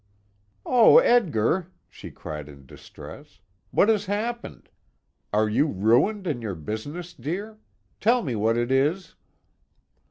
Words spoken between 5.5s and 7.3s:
ruined in your business,